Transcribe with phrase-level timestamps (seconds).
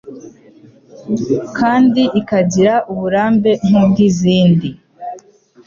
[1.57, 4.69] kandi ikagira uburambe nkubwizindi